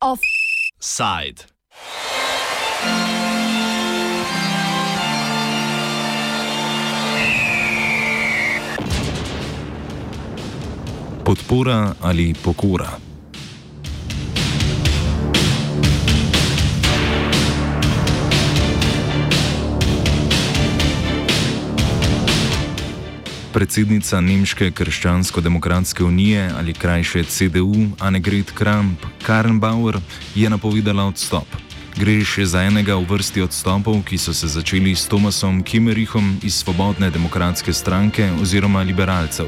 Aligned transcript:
Offside. 0.00 1.46
Podpora 11.24 11.96
ali 12.00 12.34
pokora. 12.34 13.13
Predsednica 23.54 24.18
Nemške 24.20 24.70
krščansko-demokratske 24.74 26.02
unije 26.04 26.50
ali 26.58 26.72
krajše 26.72 27.22
CDU 27.24 27.86
Annegret 27.98 28.50
Kramp-Karrenbauer 28.58 30.00
je 30.34 30.50
napovedala 30.50 31.04
odstop. 31.06 31.46
Gre 31.94 32.16
še 32.26 32.48
za 32.50 32.64
enega 32.66 32.96
v 32.98 33.06
vrsti 33.06 33.44
odstopov, 33.46 34.00
ki 34.10 34.18
so 34.18 34.34
se 34.34 34.50
začeli 34.50 34.96
s 34.98 35.06
Tomasom 35.06 35.62
Kimmerihom 35.62 36.40
iz 36.42 36.58
Svobodne 36.64 37.10
demokratske 37.14 37.72
stranke 37.72 38.26
oziroma 38.42 38.82
liberalcev. 38.82 39.46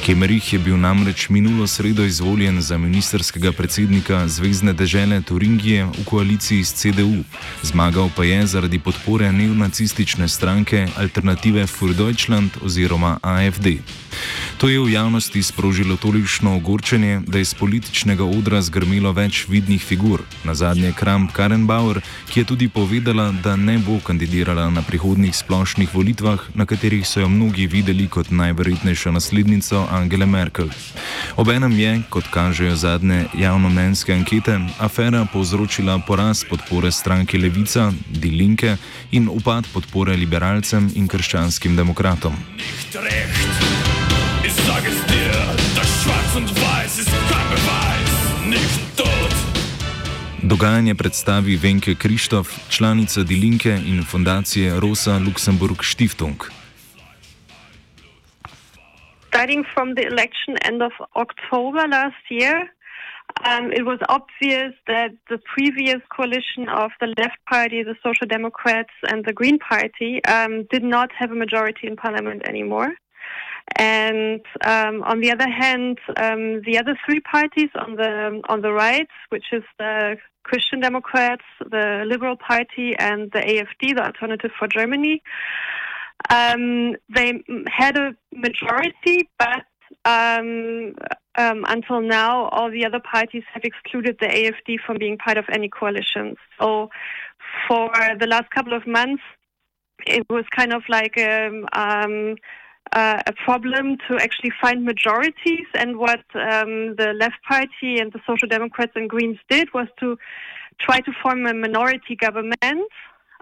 Kemerih 0.00 0.52
je 0.52 0.58
bil 0.58 0.76
namreč 0.80 1.28
minulo 1.28 1.66
sredo 1.66 2.04
izvoljen 2.04 2.60
za 2.62 2.78
ministerskega 2.78 3.52
predsednika 3.52 4.28
Zvezdne 4.28 4.72
dežele 4.72 5.20
Turingije 5.22 5.84
v 5.84 6.04
koaliciji 6.04 6.64
s 6.64 6.72
CDU, 6.74 7.20
zmagal 7.62 8.08
pa 8.16 8.24
je 8.24 8.46
zaradi 8.46 8.78
podpore 8.78 9.32
neonacistične 9.32 10.28
stranke 10.28 10.88
Alternative 10.96 11.66
für 11.66 11.94
Deutschland 11.94 12.50
oziroma 12.64 13.18
AFD. 13.22 13.66
To 14.60 14.68
je 14.68 14.76
v 14.76 14.92
javnosti 14.92 15.42
sprožilo 15.42 15.96
tolikšno 15.96 16.56
ogorčenje, 16.56 17.22
da 17.24 17.38
je 17.38 17.48
z 17.48 17.54
političnega 17.54 18.24
odra 18.24 18.60
zgrmelo 18.60 19.12
več 19.16 19.46
vidnih 19.48 19.80
figur, 19.80 20.20
na 20.44 20.52
zadnje 20.54 20.92
Kramp 20.92 21.32
Karenbauer, 21.32 22.02
ki 22.28 22.40
je 22.40 22.44
tudi 22.44 22.68
povedala, 22.68 23.30
da 23.32 23.56
ne 23.56 23.78
bo 23.80 23.96
kandidirala 24.04 24.68
na 24.70 24.82
prihodnih 24.84 25.32
splošnih 25.32 25.94
volitvah, 25.94 26.44
na 26.54 26.68
katerih 26.68 27.08
so 27.08 27.24
jo 27.24 27.28
mnogi 27.32 27.66
videli 27.66 28.08
kot 28.08 28.28
najverjetnejšo 28.28 29.14
naslednico 29.16 29.86
Angele 29.88 30.26
Merkel. 30.26 30.68
Obenem 31.40 31.72
je, 31.80 32.02
kot 32.12 32.28
kažejo 32.28 32.76
zadnje 32.76 33.32
javnomnenjske 33.40 34.12
ankete, 34.12 34.60
afera 34.76 35.24
povzročila 35.32 35.98
poraz 36.04 36.44
podpore 36.44 36.92
stranke 36.92 37.38
Levica, 37.38 37.92
Die 38.12 38.36
Linke 38.36 38.76
in 39.10 39.28
upad 39.32 39.64
podpore 39.72 40.16
liberalcem 40.16 40.90
in 40.94 41.08
krščanskim 41.08 41.76
demokratom. 41.76 42.36
Dogajanje 50.42 50.94
predstavi 50.94 51.56
Venke 51.56 51.94
Krištof, 51.94 52.48
članica 52.70 53.22
Dilinke 53.22 53.74
in 53.92 54.04
fundacije 54.10 54.80
Rosa 54.80 55.18
Luxemburg 55.26 55.78
Stiftung. 55.82 56.38
Starting 59.28 59.64
from 59.74 59.94
the 59.96 60.04
election 60.12 60.52
end 60.68 60.82
of 60.82 60.92
October 61.24 61.82
last 61.98 62.24
year, 62.30 62.56
um, 63.50 63.64
it 63.78 63.84
was 63.90 64.00
obvious 64.18 64.72
that 64.92 65.10
the 65.32 65.38
previous 65.54 66.00
coalition 66.16 66.64
of 66.82 66.90
the 67.02 67.10
Left 67.20 67.40
Party, 67.52 67.78
the 67.92 67.98
Social 68.06 68.28
Democrats, 68.36 68.94
and 69.10 69.24
the 69.24 69.32
Green 69.40 69.58
Party 69.72 70.12
um, 70.36 70.52
did 70.74 70.84
not 70.96 71.08
have 71.18 71.30
a 71.32 71.38
majority 71.44 71.86
in 71.90 71.96
parliament 71.96 72.40
anymore. 72.52 72.90
And 73.76 74.40
um, 74.64 75.02
on 75.04 75.20
the 75.20 75.30
other 75.30 75.48
hand, 75.48 75.98
um, 76.16 76.62
the 76.62 76.78
other 76.78 76.98
three 77.06 77.20
parties 77.20 77.70
on 77.74 77.96
the 77.96 78.42
on 78.48 78.60
the 78.60 78.72
right, 78.72 79.08
which 79.30 79.46
is 79.52 79.62
the 79.78 80.16
Christian 80.42 80.80
Democrats, 80.80 81.44
the 81.60 82.04
Liberal 82.06 82.36
Party, 82.36 82.94
and 82.98 83.30
the 83.32 83.38
AFD, 83.38 83.94
the 83.94 84.04
Alternative 84.04 84.50
for 84.58 84.68
Germany, 84.68 85.22
um, 86.28 86.96
they 87.14 87.42
had 87.68 87.96
a 87.96 88.14
majority, 88.32 89.28
but 89.38 89.64
um, 90.04 90.94
um, 91.36 91.64
until 91.68 92.00
now, 92.00 92.48
all 92.48 92.70
the 92.70 92.84
other 92.84 93.00
parties 93.00 93.42
have 93.52 93.64
excluded 93.64 94.16
the 94.20 94.26
AFD 94.26 94.76
from 94.84 94.98
being 94.98 95.16
part 95.16 95.38
of 95.38 95.44
any 95.50 95.68
coalitions. 95.68 96.36
So, 96.60 96.90
for 97.68 97.90
the 98.18 98.26
last 98.26 98.50
couple 98.50 98.74
of 98.74 98.86
months, 98.86 99.22
it 100.06 100.26
was 100.28 100.44
kind 100.56 100.72
of 100.72 100.82
like 100.88 101.18
um, 101.18 102.36
uh, 102.92 103.22
a 103.26 103.32
problem 103.44 103.96
to 104.08 104.16
actually 104.16 104.52
find 104.60 104.84
majorities. 104.84 105.66
And 105.74 105.98
what 105.98 106.24
um, 106.34 106.96
the 106.96 107.12
Left 107.18 107.40
Party 107.48 107.98
and 108.00 108.12
the 108.12 108.20
Social 108.26 108.48
Democrats 108.48 108.92
and 108.94 109.08
Greens 109.08 109.38
did 109.48 109.68
was 109.72 109.88
to 110.00 110.16
try 110.80 111.00
to 111.00 111.12
form 111.22 111.46
a 111.46 111.54
minority 111.54 112.16
government. 112.16 112.90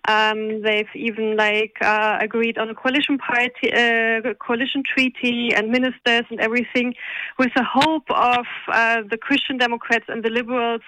Um, 0.07 0.63
they've 0.63 0.89
even 0.95 1.37
like 1.37 1.77
uh, 1.83 2.19
agreed 2.21 2.57
on 2.57 2.71
a 2.71 2.75
coalition 2.75 3.19
party, 3.19 3.73
uh, 3.73 4.33
coalition 4.35 4.83
treaty, 4.83 5.53
and 5.55 5.71
ministers 5.71 6.25
and 6.31 6.41
everything, 6.41 6.95
with 7.39 7.51
the 7.55 7.65
hope 7.65 8.09
of 8.11 8.47
uh, 8.73 9.03
the 9.11 9.19
Christian 9.19 9.59
Democrats 9.59 10.07
and 10.09 10.23
the 10.23 10.31
Liberals, 10.31 10.83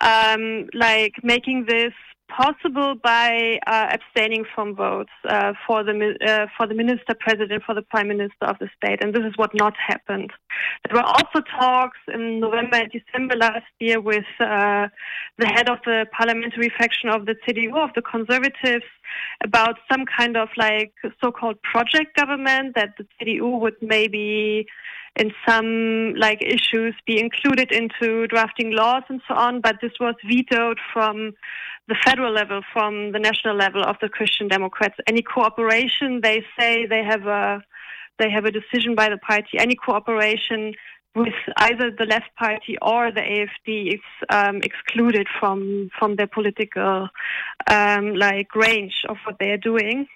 um, 0.00 0.66
like 0.72 1.14
making 1.22 1.66
this 1.68 1.92
possible 2.28 2.94
by 3.02 3.58
uh, 3.66 3.88
abstaining 3.90 4.44
from 4.54 4.74
votes 4.74 5.10
uh, 5.28 5.52
for 5.66 5.82
the 5.82 6.16
uh, 6.26 6.46
for 6.56 6.66
the 6.66 6.74
minister 6.74 7.14
president 7.18 7.62
for 7.64 7.74
the 7.74 7.82
prime 7.82 8.08
minister 8.08 8.44
of 8.44 8.56
the 8.58 8.68
state, 8.76 9.02
and 9.02 9.14
this 9.14 9.24
is 9.24 9.32
what 9.36 9.54
not 9.54 9.74
happened. 9.76 10.30
There 10.84 11.00
were 11.00 11.06
also 11.06 11.40
talks 11.58 11.98
in 12.12 12.40
November 12.40 12.76
and 12.76 12.90
December 12.90 13.36
last 13.36 13.66
year 13.80 14.00
with 14.00 14.26
uh, 14.40 14.88
the 15.38 15.46
head 15.46 15.68
of 15.68 15.78
the 15.84 16.06
parliamentary 16.12 16.72
faction 16.78 17.08
of 17.08 17.26
the 17.26 17.34
CDU 17.46 17.76
of 17.76 17.90
the 17.94 18.02
Conservatives 18.02 18.84
about 19.42 19.76
some 19.90 20.04
kind 20.04 20.36
of 20.36 20.48
like 20.56 20.92
so-called 21.22 21.60
project 21.62 22.16
government 22.16 22.74
that 22.74 22.94
the 22.98 23.06
CDU 23.20 23.60
would 23.60 23.76
maybe 23.80 24.66
in 25.18 25.32
some 25.46 26.14
like 26.14 26.40
issues 26.42 26.94
be 27.06 27.18
included 27.20 27.72
into 27.72 28.26
drafting 28.28 28.70
laws 28.70 29.02
and 29.08 29.20
so 29.26 29.34
on, 29.34 29.60
but 29.60 29.76
this 29.82 29.92
was 30.00 30.14
vetoed 30.26 30.78
from 30.92 31.32
the 31.88 31.96
federal 32.04 32.32
level, 32.32 32.60
from 32.72 33.12
the 33.12 33.18
national 33.18 33.56
level 33.56 33.82
of 33.82 33.96
the 34.00 34.08
Christian 34.08 34.46
Democrats. 34.48 34.94
Any 35.06 35.22
cooperation, 35.22 36.20
they 36.22 36.44
say 36.58 36.86
they 36.86 37.02
have 37.04 37.26
a 37.26 37.62
they 38.18 38.30
have 38.30 38.44
a 38.44 38.50
decision 38.50 38.94
by 38.94 39.08
the 39.08 39.18
party. 39.18 39.58
Any 39.58 39.74
cooperation 39.74 40.74
with 41.14 41.34
either 41.56 41.90
the 41.90 42.04
left 42.04 42.34
party 42.36 42.76
or 42.82 43.10
the 43.10 43.20
AFD 43.20 43.94
is 43.94 44.00
um, 44.28 44.60
excluded 44.62 45.26
from 45.40 45.90
from 45.98 46.16
their 46.16 46.26
political 46.26 47.08
um, 47.68 48.14
like 48.14 48.54
range 48.54 49.04
of 49.08 49.16
what 49.24 49.38
they 49.38 49.50
are 49.50 49.64
doing 49.72 50.06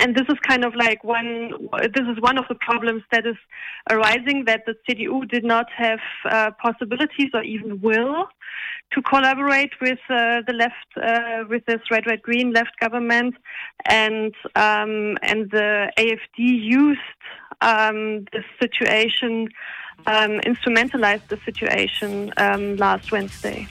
and 0.00 0.14
this 0.16 0.26
is 0.28 0.38
kind 0.48 0.64
of 0.64 0.74
like 0.74 1.04
one 1.04 1.52
this 1.96 2.06
is 2.12 2.20
one 2.20 2.38
of 2.38 2.46
the 2.48 2.54
problems 2.54 3.02
that 3.12 3.26
is 3.26 3.36
arising 3.90 4.44
that 4.46 4.62
the 4.66 4.74
CDU 4.84 5.28
did 5.28 5.44
not 5.44 5.66
have 5.76 6.00
uh, 6.24 6.50
possibilities 6.66 7.30
or 7.34 7.42
even 7.42 7.80
will 7.80 8.26
to 8.92 9.02
collaborate 9.02 9.72
with 9.80 9.98
uh, 10.08 10.42
the 10.46 10.52
left 10.52 10.90
uh, 10.96 11.44
with 11.48 11.64
this 11.66 11.82
red 11.90 12.06
red 12.06 12.22
green 12.22 12.52
left 12.52 12.74
government 12.80 13.34
and 13.84 14.34
um, 14.56 15.16
and 15.22 15.50
the 15.50 15.92
AFD 15.98 16.38
used 16.38 17.00
um, 17.60 18.24
this 18.32 18.44
situation 18.60 19.48
um, 20.06 20.40
instrumentalized 20.50 21.28
the 21.28 21.38
situation 21.44 22.32
um, 22.36 22.76
last 22.76 23.12
Wednesday. 23.12 23.68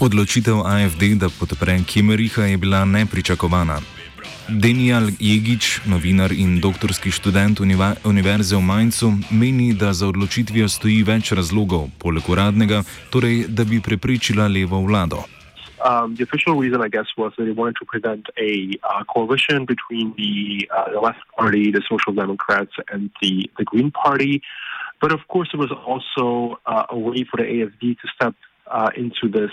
Odločitev 0.00 0.62
AFD, 0.62 1.18
da 1.18 1.28
podpre 1.28 1.80
Kimeriha, 1.86 2.42
je 2.42 2.56
bila 2.56 2.84
nepričakovana. 2.84 3.97
Daniel 4.48 5.12
Jegič, 5.20 5.84
novinar 5.84 6.32
in 6.32 6.56
doktorski 6.60 7.12
študent 7.12 7.60
Univerze 7.60 8.56
v 8.56 8.64
Mainzu, 8.64 9.12
meni, 9.30 9.76
da 9.76 9.92
za 9.92 10.08
odločitvijo 10.08 10.68
stoji 10.72 11.02
več 11.04 11.36
razlogov, 11.36 11.92
poleg 12.00 12.24
uradnega, 12.24 12.80
torej 13.12 13.44
da 13.52 13.68
bi 13.68 13.76
preprečila 13.84 14.48
levo 14.48 14.80
vlado. 14.80 15.28
Um, 15.84 16.16
the 16.16 16.24
official 16.24 16.56
reason, 16.56 16.80
I 16.80 16.88
guess, 16.88 17.12
was 17.20 17.36
that 17.36 17.44
they 17.44 17.52
wanted 17.52 17.76
to 17.76 17.84
prevent 17.84 18.24
a 18.40 18.72
uh, 18.88 19.04
coalition 19.04 19.68
between 19.68 20.16
the, 20.16 20.64
uh, 20.72 20.96
the 20.96 21.00
left 21.00 21.20
party, 21.36 21.70
the 21.70 21.84
Social 21.84 22.16
Democrats, 22.16 22.72
and 22.88 23.10
the, 23.20 23.50
the 23.58 23.64
Green 23.64 23.92
Party. 23.92 24.40
But 24.98 25.12
of 25.12 25.28
course, 25.28 25.52
it 25.52 25.60
was 25.60 25.70
also 25.84 26.56
uh, 26.64 26.88
a 26.88 26.96
way 26.96 27.28
for 27.28 27.36
the 27.36 27.44
AFD 27.44 28.00
to 28.00 28.06
step 28.16 28.34
uh, 28.66 28.96
into 28.96 29.28
this 29.28 29.52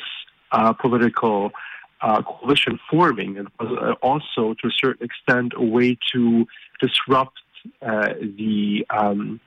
uh, 0.54 0.72
political 0.72 1.52
uh, 1.52 1.75
coalition 2.02 2.80
forming. 2.90 3.36
Was 3.60 3.72
uh, 3.72 3.94
also, 4.02 4.54
to 4.54 4.68
a 4.68 4.72
certain 4.72 5.06
extent, 5.06 5.54
a 5.56 5.64
way 5.64 5.98
to 6.14 6.46
disrupt 6.80 7.40
uh, 7.82 8.14
the 8.20 8.86
um, 8.90 9.40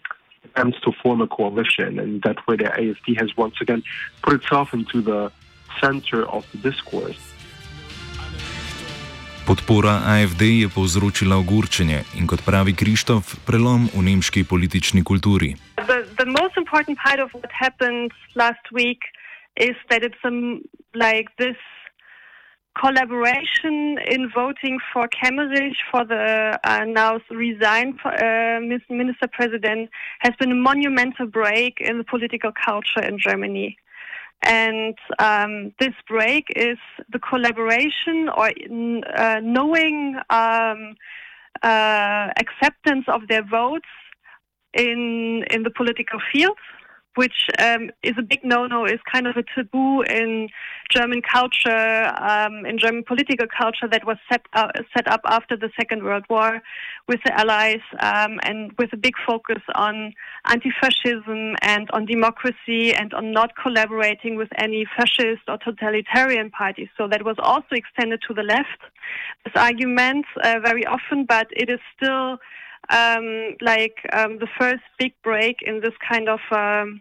attempts 0.44 0.80
to 0.80 0.92
form 1.02 1.20
a 1.20 1.26
coalition. 1.26 1.98
And 1.98 2.22
that 2.22 2.46
way, 2.46 2.56
the 2.56 2.64
AFD 2.64 3.20
has 3.20 3.36
once 3.36 3.56
again 3.60 3.82
put 4.22 4.34
itself 4.34 4.72
into 4.72 5.00
the 5.02 5.30
center 5.80 6.26
of 6.28 6.44
the 6.52 6.58
discourse. 6.58 7.18
Podpora 9.48 10.04
AFD 10.04 10.42
je 10.60 10.68
povzročila 10.68 11.40
ogorčenje 11.40 12.02
in 12.20 12.26
kot 12.28 12.44
pravi 12.44 12.74
Krištof, 12.76 13.48
prelom 13.48 13.88
v 13.96 14.04
nemški 14.04 14.44
politični 14.44 15.00
kulturi. 15.00 15.56
The, 15.88 16.04
the 16.20 16.28
most 16.28 16.60
important 16.60 17.00
part 17.00 17.16
of 17.16 17.32
what 17.32 17.48
happened 17.48 18.12
last 18.36 18.60
week 18.76 19.00
is 19.56 19.72
that 19.88 20.04
it's 20.04 20.20
um, 20.20 20.60
like 20.92 21.32
this 21.40 21.56
collaboration 22.76 23.98
in 24.06 24.30
voting 24.34 24.78
for 24.92 25.08
Kemmerich 25.08 25.76
for 25.90 26.04
the 26.04 26.58
uh, 26.64 26.84
now 26.84 27.18
resigned 27.30 27.98
uh, 28.04 28.60
minister 28.88 29.28
president 29.32 29.90
has 30.20 30.34
been 30.38 30.52
a 30.52 30.54
monumental 30.54 31.26
break 31.26 31.78
in 31.80 31.98
the 31.98 32.04
political 32.04 32.52
culture 32.52 33.02
in 33.02 33.18
Germany. 33.18 33.76
And 34.42 34.96
um, 35.18 35.72
this 35.80 35.94
break 36.06 36.44
is 36.54 36.78
the 37.12 37.18
collaboration 37.18 38.28
or 38.28 38.50
uh, 39.16 39.40
knowing 39.42 40.16
um, 40.30 40.94
uh, 41.62 42.28
acceptance 42.38 43.06
of 43.08 43.26
their 43.28 43.42
votes 43.44 43.88
in 44.74 45.44
in 45.50 45.62
the 45.62 45.70
political 45.70 46.20
field 46.32 46.58
which 47.18 47.48
um, 47.58 47.90
is 48.04 48.16
a 48.16 48.22
big 48.22 48.42
no-no, 48.44 48.86
is 48.86 49.00
kind 49.12 49.26
of 49.26 49.36
a 49.36 49.44
taboo 49.52 50.02
in 50.02 50.48
German 50.88 51.20
culture, 51.20 52.12
um, 52.30 52.64
in 52.64 52.78
German 52.78 53.02
political 53.02 53.48
culture 53.60 53.88
that 53.90 54.04
was 54.06 54.18
set 54.30 54.42
up, 54.52 54.70
set 54.96 55.08
up 55.08 55.22
after 55.24 55.56
the 55.56 55.68
Second 55.78 56.04
World 56.04 56.24
War 56.30 56.62
with 57.08 57.20
the 57.24 57.32
Allies 57.36 57.84
um, 57.98 58.38
and 58.44 58.70
with 58.78 58.90
a 58.92 58.96
big 58.96 59.14
focus 59.26 59.62
on 59.74 60.12
anti-fascism 60.44 61.56
and 61.74 61.90
on 61.90 62.06
democracy 62.06 62.94
and 62.94 63.12
on 63.14 63.32
not 63.32 63.50
collaborating 63.60 64.36
with 64.36 64.50
any 64.56 64.86
fascist 64.96 65.42
or 65.48 65.58
totalitarian 65.58 66.50
parties. 66.50 66.88
So 66.96 67.08
that 67.08 67.24
was 67.24 67.36
also 67.50 67.72
extended 67.72 68.20
to 68.28 68.32
the 68.32 68.44
left, 68.44 68.80
this 69.44 69.56
argument 69.56 70.26
uh, 70.44 70.60
very 70.62 70.86
often, 70.86 71.24
but 71.24 71.48
it 71.50 71.68
is 71.68 71.80
still 71.96 72.38
um, 72.90 73.56
like 73.60 73.96
um, 74.12 74.38
the 74.38 74.48
first 74.58 74.84
big 75.00 75.14
break 75.24 75.56
in 75.66 75.80
this 75.80 75.96
kind 76.08 76.28
of 76.28 76.40
um, 76.52 77.00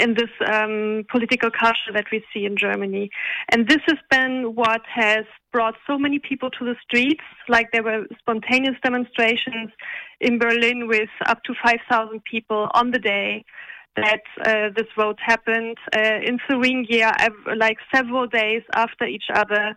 in 0.00 0.14
this 0.14 0.30
um, 0.52 1.04
political 1.10 1.50
culture 1.50 1.92
that 1.92 2.06
we 2.10 2.24
see 2.32 2.44
in 2.44 2.56
Germany. 2.56 3.10
And 3.50 3.68
this 3.68 3.82
has 3.86 3.98
been 4.10 4.54
what 4.54 4.82
has 4.92 5.24
brought 5.52 5.74
so 5.86 5.98
many 5.98 6.18
people 6.18 6.50
to 6.50 6.64
the 6.64 6.76
streets. 6.82 7.24
Like 7.48 7.72
there 7.72 7.82
were 7.82 8.06
spontaneous 8.18 8.76
demonstrations 8.82 9.70
in 10.20 10.38
Berlin 10.38 10.88
with 10.88 11.10
up 11.26 11.42
to 11.44 11.54
5,000 11.62 12.22
people 12.24 12.68
on 12.74 12.90
the 12.90 12.98
day 12.98 13.44
that 13.96 14.22
uh, 14.44 14.68
this 14.76 14.86
vote 14.96 15.18
happened. 15.20 15.76
Uh, 15.94 16.20
in 16.24 16.38
Thuringia, 16.48 17.12
like 17.56 17.78
several 17.94 18.26
days 18.26 18.62
after 18.74 19.04
each 19.04 19.28
other. 19.34 19.74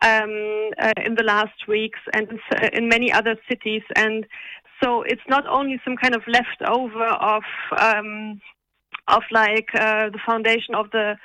Um, 0.00 0.70
uh, 0.80 0.92
in 1.04 1.16
the 1.16 1.22
last 1.22 1.68
weeks 1.68 2.00
and 2.14 2.26
in, 2.72 2.88
many 2.88 3.12
other 3.12 3.36
cities. 3.46 3.82
And 3.94 4.26
so 4.82 5.02
it's 5.02 5.22
not 5.28 5.46
only 5.46 5.80
some 5.84 5.96
kind 5.96 6.14
of 6.14 6.22
leftover 6.26 7.06
of 7.06 7.42
um, 7.78 8.40
of 9.08 9.22
like 9.30 9.68
uh, 9.74 10.10
the 10.10 10.18
foundation 10.24 10.74
of 10.74 10.90
the 10.90 11.16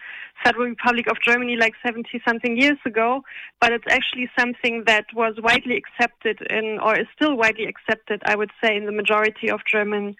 Federal 0.44 0.65
Republic 0.65 1.07
of 1.09 1.18
Germany 1.21 1.56
like 1.56 1.74
70 1.85 2.21
something 2.27 2.57
years 2.59 2.77
ago, 2.85 3.24
but 3.59 3.71
it's 3.71 3.85
actually 3.89 4.29
something 4.38 4.83
that 4.85 5.06
was 5.13 5.35
widely 5.41 5.77
accepted 5.77 6.41
in, 6.50 6.79
or 6.79 6.97
is 6.97 7.07
still 7.15 7.35
widely 7.35 7.65
accepted, 7.65 8.21
I 8.25 8.35
would 8.35 8.51
say, 8.63 8.75
in 8.75 8.85
the 8.85 8.91
majority 8.91 9.50
of 9.50 9.62
German 9.69 10.15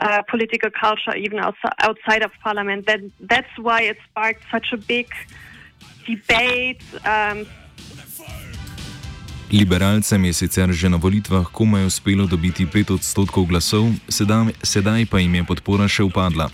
uh, 0.00 0.22
political 0.28 0.70
culture, 0.70 1.16
even 1.16 1.38
outside 1.38 2.22
of 2.22 2.30
parliament. 2.42 2.86
That, 2.86 3.00
that's 3.20 3.58
why 3.58 3.82
it 3.82 3.96
sparked 4.10 4.42
such 4.50 4.72
a 4.72 4.76
big 4.76 5.08
debate. 6.06 6.82
Um, 7.04 7.46
Liberalcem 9.52 10.24
je 10.24 10.32
sicer 10.32 10.72
že 10.72 10.88
na 10.90 10.98
volitvah 10.98 11.46
komaj 11.52 11.86
uspelo 11.86 12.26
dobiti 12.26 12.66
pet 12.66 12.90
odstotkov 12.90 13.46
glasov, 13.46 13.94
sedaj, 14.10 14.50
sedaj 14.62 15.06
pa 15.06 15.22
jim 15.22 15.34
je 15.38 15.44
podpora 15.46 15.86
še 15.86 16.02
upadla. 16.02 16.50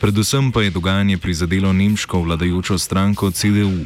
Predvsem 0.00 0.48
pa 0.48 0.64
je 0.64 0.72
dogajanje 0.72 1.20
prizadelo 1.20 1.72
nemško 1.72 2.24
vladajočo 2.24 2.78
stranko 2.78 3.30
CDU. 3.30 3.84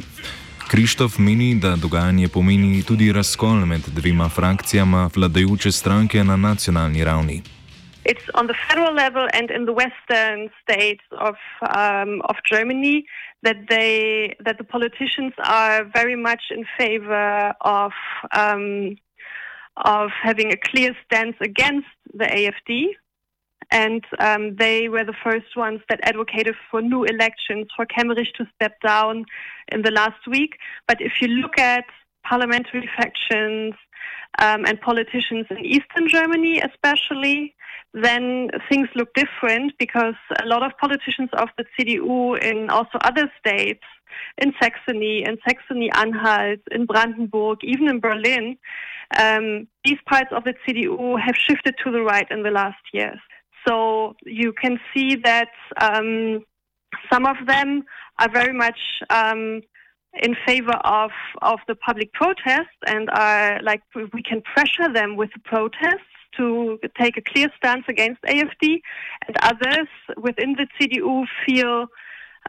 Krištof 0.71 1.19
meni, 1.19 1.59
da 1.59 1.75
dogajanje 1.75 2.31
pomeni 2.31 2.83
tudi 2.83 3.11
razkol 3.11 3.65
med 3.67 3.83
dvema 3.91 4.29
frakcijama 4.29 5.09
vladajoče 5.15 5.71
stranke 5.71 6.23
na 6.23 6.35
nacionalni 6.35 7.03
ravni. 7.03 7.54
It's 8.05 8.29
on 8.35 8.45
the 8.45 8.53
federal 8.67 8.93
level 8.93 9.27
and 9.33 9.49
in 9.49 9.65
the 9.65 9.73
western 9.73 10.49
states 10.61 11.03
of 11.11 11.35
um, 11.67 12.21
of 12.29 12.35
Germany 12.45 13.05
that 13.41 13.57
they 13.67 14.35
that 14.45 14.57
the 14.59 14.63
politicians 14.63 15.33
are 15.43 15.83
very 15.83 16.15
much 16.15 16.43
in 16.51 16.65
favor 16.77 17.53
of 17.61 17.91
um, 18.31 18.95
of 19.77 20.11
having 20.21 20.51
a 20.51 20.57
clear 20.57 20.95
stance 21.03 21.35
against 21.41 21.87
the 22.13 22.25
AFD, 22.25 22.89
and 23.71 24.03
um, 24.19 24.55
they 24.55 24.87
were 24.87 25.03
the 25.03 25.19
first 25.23 25.57
ones 25.57 25.81
that 25.89 25.99
advocated 26.03 26.55
for 26.69 26.81
new 26.81 27.03
elections 27.05 27.67
for 27.75 27.85
Kemmerich 27.85 28.33
to 28.35 28.45
step 28.55 28.79
down 28.81 29.25
in 29.71 29.81
the 29.81 29.91
last 29.91 30.27
week. 30.27 30.57
But 30.87 31.01
if 31.01 31.13
you 31.21 31.27
look 31.27 31.57
at 31.57 31.85
parliamentary 32.27 32.89
factions 32.97 33.73
um, 34.39 34.65
and 34.65 34.79
politicians 34.81 35.45
in 35.49 35.59
Eastern 35.65 36.07
Germany, 36.07 36.61
especially, 36.61 37.55
then 37.93 38.49
things 38.69 38.89
look 38.95 39.09
different 39.13 39.73
because 39.79 40.15
a 40.41 40.45
lot 40.45 40.63
of 40.63 40.77
politicians 40.77 41.29
of 41.33 41.49
the 41.57 41.65
CDU 41.77 42.41
in 42.41 42.69
also 42.69 42.97
other 43.01 43.31
states, 43.39 43.83
in 44.37 44.53
Saxony, 44.61 45.23
in 45.23 45.37
Saxony-Anhalt, 45.47 46.59
in 46.71 46.85
Brandenburg, 46.85 47.59
even 47.63 47.89
in 47.89 47.99
Berlin, 47.99 48.57
um, 49.17 49.67
these 49.85 49.99
parts 50.09 50.31
of 50.31 50.43
the 50.43 50.53
CDU 50.67 51.19
have 51.19 51.35
shifted 51.35 51.75
to 51.83 51.91
the 51.91 52.01
right 52.01 52.27
in 52.29 52.43
the 52.43 52.51
last 52.51 52.83
years. 52.91 53.19
So 53.67 54.15
you 54.25 54.53
can 54.53 54.79
see 54.93 55.15
that 55.15 55.49
um, 55.81 56.43
some 57.11 57.25
of 57.25 57.37
them 57.47 57.83
are 58.19 58.29
very 58.29 58.53
much 58.53 58.79
um, 59.09 59.61
in 60.21 60.35
favor 60.45 60.77
of 60.83 61.11
of 61.41 61.59
the 61.67 61.75
public 61.75 62.11
protest 62.13 62.75
and 62.87 63.09
are 63.09 63.61
like 63.61 63.81
we 64.13 64.21
can 64.23 64.41
pressure 64.41 64.91
them 64.91 65.15
with 65.15 65.29
the 65.33 65.39
protests 65.39 66.15
to 66.37 66.79
take 66.99 67.17
a 67.17 67.21
clear 67.21 67.49
stance 67.57 67.85
against 67.87 68.21
AFD, 68.23 68.81
and 69.27 69.37
others 69.41 69.87
within 70.17 70.55
the 70.55 70.67
CDU 70.75 71.25
feel 71.45 71.87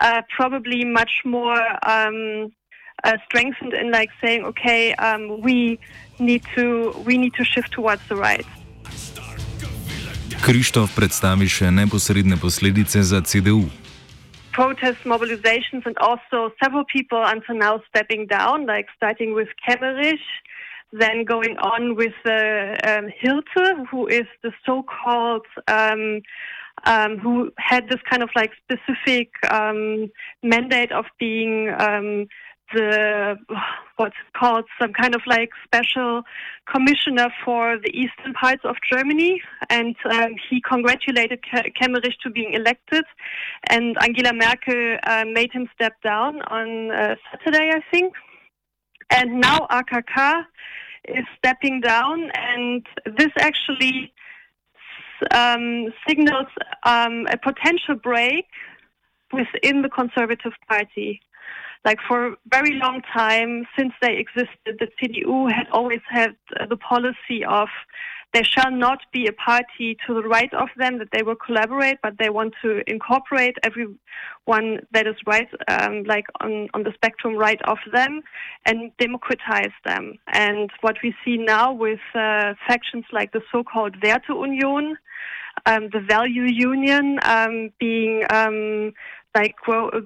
uh, 0.01 0.23
probably 0.37 0.85
much 0.85 1.23
more 1.25 1.61
um, 1.89 2.53
uh, 3.05 3.17
strengthened 3.27 3.75
in 3.75 3.91
like 3.91 4.11
saying, 4.23 4.45
okay, 4.45 4.95
um, 4.95 5.41
we 5.41 5.79
need 6.19 6.43
to 6.55 6.93
we 7.05 7.19
need 7.19 7.35
to 7.35 7.45
shift 7.45 7.73
towards 7.73 8.03
the 8.09 8.17
right. 8.17 8.47
Krištof 10.47 10.93
predstavi 10.95 11.49
še 11.49 11.73
neposredne 11.73 12.37
posledice 12.39 13.01
za 13.03 13.23
CDU. 13.25 13.65
Protest 14.57 15.01
mobilizations 15.05 15.85
and 15.85 15.99
also 15.99 16.51
several 16.65 16.85
people 16.91 17.23
until 17.23 17.57
now 17.57 17.83
stepping 17.91 18.27
down, 18.27 18.65
like 18.65 18.87
starting 18.97 19.35
with 19.35 19.49
Kemmerich, 19.63 20.27
then 20.93 21.25
going 21.25 21.59
on 21.59 21.95
with 21.95 22.15
uh, 22.25 22.75
um, 22.91 23.11
Hirte, 23.21 23.87
who 23.91 24.07
is 24.07 24.25
the 24.43 24.53
so-called 24.65 25.45
um, 25.69 26.23
um, 26.85 27.19
who 27.19 27.53
had 27.59 27.91
this 27.91 28.01
kind 28.09 28.23
of 28.23 28.31
like 28.35 28.53
specific 28.65 29.29
um, 29.51 30.11
mandate 30.43 30.91
of 30.91 31.05
being 31.19 31.69
um, 31.79 32.27
the 32.75 33.37
what's 33.97 34.17
called 34.37 34.65
some 34.81 34.93
kind 34.93 35.15
of 35.15 35.23
like 35.27 35.51
special 35.65 36.23
commissioner 36.71 37.29
for 37.45 37.79
the 37.79 37.91
eastern 37.91 38.33
parts 38.35 38.63
of 38.65 38.77
Germany, 38.91 39.41
and 39.71 39.97
um, 40.11 40.35
he 40.51 40.61
congratulated 40.61 41.41
Kemmerich 41.81 42.19
to 42.23 42.31
being 42.31 42.53
elected, 42.53 43.05
and 43.69 43.97
Angela 44.03 44.33
Merkel 44.33 44.99
uh, 45.05 45.25
made 45.27 45.53
him 45.53 45.69
step 45.75 45.95
down 46.03 46.43
on 46.43 46.91
uh, 46.91 47.15
Saturday, 47.31 47.71
I 47.73 47.81
think, 47.91 48.15
and 49.11 49.41
now 49.41 49.67
AKK 49.71 50.45
is 51.09 51.25
stepping 51.39 51.81
down, 51.81 52.31
and 52.35 52.85
this 53.17 53.33
actually 53.39 54.13
um, 55.31 55.93
signals 56.07 56.49
um, 56.85 57.27
a 57.31 57.37
potential 57.37 57.95
break 57.95 58.47
within 59.33 59.83
the 59.83 59.89
Conservative 59.89 60.53
Party. 60.69 61.21
Like 61.87 62.01
for 62.09 62.27
a 62.27 62.37
very 62.51 62.75
long 62.75 63.01
time, 63.15 63.65
since 63.79 63.93
they 64.03 64.17
existed, 64.17 64.81
the 64.81 64.89
CDU 64.99 65.53
had 65.53 65.69
always 65.73 66.01
had 66.11 66.35
the 66.69 66.77
policy 66.77 67.45
of 67.45 67.69
there 68.35 68.43
shall 68.45 68.73
not 68.73 68.99
be 69.13 69.29
a 69.29 69.33
party 69.33 69.97
to 70.05 70.13
the 70.13 70.23
right 70.23 70.53
of 70.53 70.69
them 70.77 70.99
that 70.99 71.09
they 71.13 71.23
will 71.23 71.37
collaborate, 71.37 71.99
but 72.03 72.19
they 72.19 72.29
want 72.29 72.55
to 72.61 72.83
incorporate 72.91 73.57
everyone 73.63 74.81
that 74.93 75.07
is 75.07 75.15
right, 75.27 75.49
um, 75.69 76.03
like 76.03 76.27
on, 76.41 76.69
on 76.75 76.83
the 76.83 76.93
spectrum 76.93 77.37
right 77.37 77.63
of 77.63 77.79
them, 77.93 78.21
and 78.67 78.91
democratize 78.99 79.73
them. 79.85 80.19
And 80.33 80.71
what 80.81 80.97
we 81.05 81.15
see 81.25 81.37
now 81.37 81.73
with 81.73 82.01
uh, 82.17 82.55
factions 82.67 83.05
like 83.13 83.33
the 83.33 83.43
so-called 83.53 83.95
Werteunion, 84.01 84.95
um, 85.67 85.89
the 85.93 86.01
value 86.01 86.47
union, 86.47 87.21
um, 87.23 87.71
being 87.79 88.25
um, 88.31 88.93
like 89.37 89.55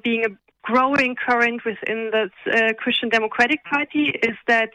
being 0.04 0.24
a 0.26 0.49
growing 0.62 1.14
current 1.14 1.62
within 1.64 2.10
the 2.10 2.30
uh, 2.52 2.72
Christian 2.74 3.08
Democratic 3.08 3.64
Party 3.64 4.14
is 4.22 4.36
that 4.46 4.70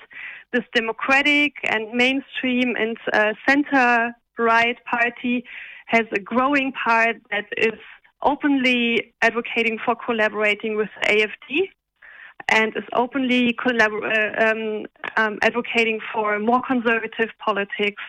this 0.51 0.63
democratic 0.73 1.53
and 1.63 1.91
mainstream 1.93 2.75
and 2.75 2.97
uh, 3.13 3.33
center 3.47 4.15
right 4.37 4.77
party 4.85 5.43
has 5.87 6.05
a 6.13 6.19
growing 6.19 6.71
part 6.71 7.17
that 7.31 7.45
is 7.57 7.79
openly 8.23 9.13
advocating 9.21 9.77
for 9.83 9.95
collaborating 9.95 10.75
with 10.75 10.89
AFD 11.03 11.69
and 12.49 12.75
is 12.75 12.83
openly 12.93 13.53
collabor- 13.53 14.05
uh, 14.11 14.49
um, 14.49 14.85
um, 15.17 15.39
advocating 15.41 15.99
for 16.13 16.39
more 16.39 16.61
conservative 16.67 17.29
politics. 17.43 18.03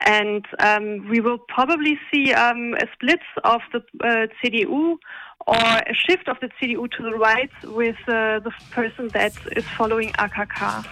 And 0.00 0.44
um, 0.58 1.08
we 1.08 1.20
will 1.20 1.38
probably 1.48 1.98
see 2.12 2.32
um, 2.32 2.74
a 2.74 2.86
split 2.92 3.20
of 3.44 3.60
the 3.72 3.78
uh, 4.04 4.26
CDU 4.42 4.96
or 5.46 5.56
a 5.56 5.94
shift 5.94 6.28
of 6.28 6.36
the 6.40 6.48
CDU 6.56 6.88
to 6.96 7.02
the 7.02 7.16
right 7.18 7.52
with 7.64 7.96
uh, 8.08 8.40
the 8.40 8.52
person 8.70 9.08
that 9.08 9.32
is 9.56 9.64
following 9.76 10.10
AKK. 10.12 10.84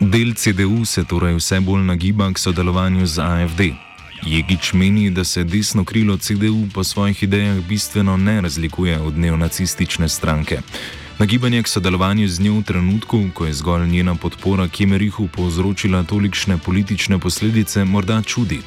Del 0.00 0.34
CDU 0.34 0.84
se 0.84 1.04
torej 1.04 1.34
vse 1.36 1.60
bolj 1.60 1.84
nagiba 1.84 2.32
k 2.32 2.38
sodelovanju 2.38 3.06
z 3.06 3.18
AFD. 3.18 3.60
Jegič 4.26 4.72
meni, 4.72 5.10
da 5.10 5.24
se 5.24 5.44
desno 5.44 5.84
krilo 5.84 6.16
CDU 6.16 6.68
po 6.74 6.84
svojih 6.84 7.22
idejah 7.22 7.60
bistveno 7.68 8.16
ne 8.16 8.40
razlikuje 8.40 8.98
od 8.98 9.18
neonacistične 9.18 10.08
stranke. 10.08 10.58
Nagibanje 11.20 11.62
k 11.62 11.68
sodelovanju 11.68 12.28
z 12.28 12.40
njo 12.40 12.52
v 12.52 12.62
trenutku, 12.64 13.18
ko 13.34 13.44
je 13.44 13.52
zgolj 13.52 13.86
njena 13.86 14.14
podpora 14.16 14.64
Kemerihu 14.68 15.28
povzročila 15.28 16.00
tolikšne 16.02 16.56
politične 16.64 17.18
posledice, 17.18 17.84
morda 17.84 18.22
čudi. 18.22 18.60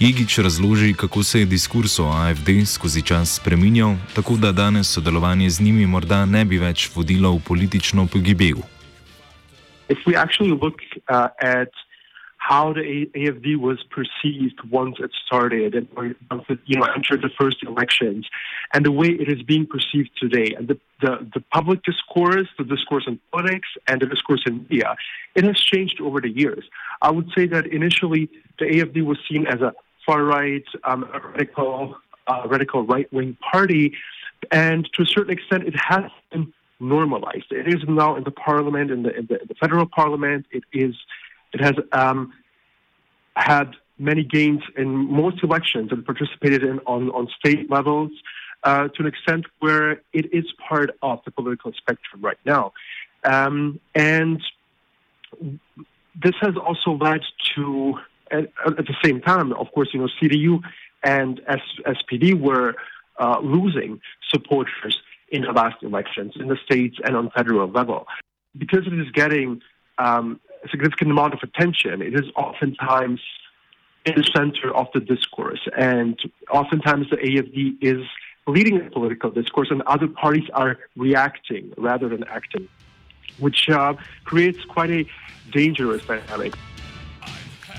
Jegič 0.00 0.38
razloži, 0.38 0.94
kako 0.94 1.22
se 1.22 1.40
je 1.40 1.46
diskurs 1.46 1.98
o 1.98 2.06
AFD 2.06 2.62
skozi 2.66 3.02
čas 3.02 3.34
spreminjal, 3.34 3.96
tako 4.14 4.36
da 4.36 4.52
danes 4.52 4.86
sodelovanje 4.86 5.50
z 5.50 5.60
njimi 5.60 5.86
morda 5.86 6.22
ne 6.26 6.44
bi 6.44 6.58
več 6.58 6.90
vodilo 6.94 7.32
v 7.34 7.42
politično 7.42 8.06
pogibel. 8.06 8.62
If 9.88 9.98
we 10.06 10.14
actually 10.14 10.54
look 10.54 10.78
uh, 11.10 11.34
at 11.42 11.74
how 12.48 12.72
the 12.72 13.10
AFD 13.14 13.56
was 13.56 13.78
perceived 13.90 14.58
once 14.70 14.96
it 15.00 15.10
started 15.26 15.74
and 15.74 15.86
once 16.30 16.44
it 16.48 16.58
you 16.64 16.76
know 16.78 16.86
entered 16.96 17.20
the 17.20 17.28
first 17.38 17.58
elections, 17.62 18.26
and 18.72 18.86
the 18.86 18.90
way 19.00 19.08
it 19.08 19.28
is 19.28 19.42
being 19.42 19.66
perceived 19.66 20.10
today, 20.18 20.54
and 20.56 20.66
the, 20.66 20.78
the, 21.02 21.28
the 21.34 21.42
public 21.52 21.82
discourse, 21.82 22.48
the 22.56 22.64
discourse 22.64 23.04
in 23.06 23.20
politics, 23.32 23.68
and 23.86 24.00
the 24.00 24.06
discourse 24.06 24.42
in 24.46 24.62
media, 24.62 24.96
it 25.34 25.44
has 25.44 25.60
changed 25.60 26.00
over 26.00 26.22
the 26.22 26.30
years. 26.30 26.64
I 27.02 27.10
would 27.10 27.28
say 27.36 27.46
that 27.48 27.66
initially 27.66 28.30
the 28.58 28.64
AFD 28.64 29.04
was 29.04 29.18
seen 29.30 29.46
as 29.46 29.60
a 29.60 29.74
far 30.06 30.24
right, 30.24 30.64
um, 30.84 31.06
radical, 31.34 31.96
uh, 32.28 32.44
radical 32.46 32.82
right 32.86 33.12
wing 33.12 33.36
party, 33.52 33.92
and 34.50 34.88
to 34.94 35.02
a 35.02 35.06
certain 35.06 35.34
extent, 35.36 35.64
it 35.64 35.76
has 35.76 36.10
been 36.32 36.50
normalized. 36.80 37.48
It 37.50 37.68
is 37.68 37.82
now 37.86 38.16
in 38.16 38.24
the 38.24 38.30
parliament, 38.30 38.90
in 38.90 39.02
the, 39.02 39.14
in 39.14 39.26
the, 39.26 39.38
in 39.42 39.48
the 39.48 39.54
federal 39.54 39.84
parliament. 39.84 40.46
It 40.50 40.64
is 40.72 40.94
it 41.52 41.60
has 41.60 41.74
um, 41.92 42.32
had 43.36 43.74
many 43.98 44.22
gains 44.22 44.60
in 44.76 44.88
most 44.88 45.42
elections 45.42 45.90
and 45.90 46.04
participated 46.04 46.62
in 46.62 46.78
on, 46.80 47.10
on 47.10 47.28
state 47.38 47.70
levels 47.70 48.10
uh, 48.64 48.88
to 48.88 49.02
an 49.02 49.06
extent 49.06 49.46
where 49.60 50.02
it 50.12 50.32
is 50.32 50.44
part 50.68 50.90
of 51.02 51.20
the 51.24 51.30
political 51.30 51.72
spectrum 51.72 52.22
right 52.22 52.38
now. 52.44 52.72
Um, 53.24 53.80
and 53.94 54.40
this 56.20 56.34
has 56.40 56.56
also 56.56 56.92
led 56.92 57.20
to, 57.54 57.94
at, 58.30 58.48
at, 58.66 58.86
the 58.86 58.96
same 59.04 59.20
time, 59.20 59.52
of 59.52 59.70
course, 59.72 59.88
you 59.92 60.00
know, 60.00 60.08
CDU 60.20 60.60
and 61.02 61.40
S, 61.46 61.60
SPD 61.86 62.38
were 62.38 62.74
uh, 63.18 63.38
losing 63.40 64.00
supporters 64.28 65.00
in 65.30 65.42
the 65.42 65.52
last 65.52 65.82
elections 65.82 66.32
in 66.36 66.48
the 66.48 66.56
states 66.64 66.96
and 67.04 67.16
on 67.16 67.30
federal 67.30 67.68
level. 67.68 68.06
Because 68.56 68.86
it 68.86 68.94
is 68.94 69.10
getting 69.12 69.60
um, 69.98 70.40
significant 70.70 71.10
amount 71.10 71.34
of 71.34 71.40
attention. 71.42 72.02
It 72.02 72.14
is 72.14 72.30
oftentimes 72.36 73.20
in 74.04 74.14
the 74.14 74.24
center 74.34 74.74
of 74.74 74.86
the 74.94 75.00
discourse, 75.00 75.60
and 75.76 76.18
oftentimes 76.50 77.10
the 77.10 77.16
AFD 77.16 77.76
is 77.80 78.06
leading 78.46 78.78
the 78.78 78.90
political 78.90 79.30
discourse, 79.30 79.68
and 79.70 79.82
other 79.82 80.08
parties 80.08 80.48
are 80.54 80.78
reacting 80.96 81.72
rather 81.76 82.08
than 82.08 82.24
acting, 82.24 82.68
which 83.38 83.68
uh, 83.68 83.94
creates 84.24 84.64
quite 84.64 84.90
a 84.90 85.06
dangerous 85.52 86.04
dynamic. 86.06 86.54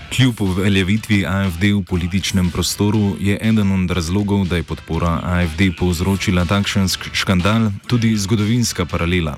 Kljub 0.10 0.42
uveljavitvi 0.42 1.26
AFD 1.26 1.64
v 1.64 1.84
političnem 1.90 2.50
prostoru 2.52 3.14
je 3.20 3.38
eden 3.42 3.72
od 3.72 3.92
razlogov, 3.92 4.48
da 4.50 4.56
je 4.58 4.64
podpora 4.64 5.20
AFD 5.24 5.62
povzročila 5.80 6.46
takšen 6.50 6.90
škandal, 7.14 7.70
tudi 7.88 8.18
zgodovinska 8.18 8.86
paralela. 8.90 9.38